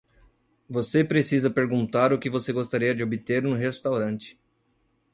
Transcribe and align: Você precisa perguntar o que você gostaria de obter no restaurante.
Você 0.67 1.03
precisa 1.03 1.47
perguntar 1.51 2.11
o 2.11 2.17
que 2.17 2.27
você 2.27 2.51
gostaria 2.51 2.95
de 2.95 3.03
obter 3.03 3.43
no 3.43 3.53
restaurante. 3.53 4.35